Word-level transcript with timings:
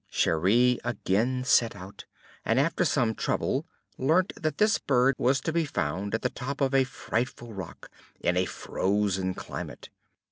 Cheri 0.11 0.79
again 0.83 1.43
set 1.43 1.75
out, 1.75 2.05
and 2.43 2.59
after 2.59 2.83
some 2.83 3.13
trouble 3.13 3.67
learnt 3.99 4.33
that 4.35 4.57
this 4.57 4.79
bird 4.79 5.13
was 5.19 5.39
to 5.41 5.53
be 5.53 5.63
found 5.63 6.15
on 6.15 6.19
the 6.23 6.29
top 6.31 6.59
of 6.59 6.73
a 6.73 6.85
frightful 6.85 7.53
rock, 7.53 7.91
in 8.19 8.35
a 8.35 8.45
frozen 8.45 9.35
climate. 9.35 9.89